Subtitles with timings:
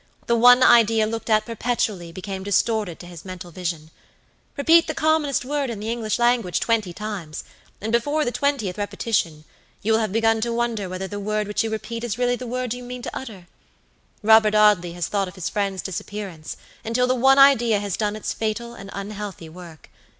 [0.25, 3.91] The one idea looked at perpetually became distorted to his mental vision.
[4.57, 7.43] Repeat the commonest word in the English language twenty times,
[7.79, 9.45] and before the twentieth repetition
[9.83, 12.47] you will have begun to wonder whether the word which you repeat is really the
[12.47, 13.45] word you mean to utter.
[14.23, 18.33] Robert Audley has thought of his friend's disappearance until the one idea has done its
[18.33, 19.87] fatal and unhealthy work.